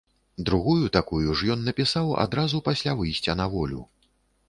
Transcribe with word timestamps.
Другую 0.49 0.85
такую 0.95 1.35
ж 1.41 1.51
ён 1.57 1.61
напісаў 1.69 2.11
адразу 2.25 2.65
пасля 2.71 2.99
выйсця 3.03 3.41
на 3.45 3.51
волю. 3.57 3.81